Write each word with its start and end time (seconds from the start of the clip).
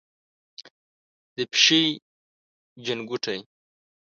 د 1.35 1.37
پیشۍ 1.51 1.85
چنګوټی، 2.85 3.39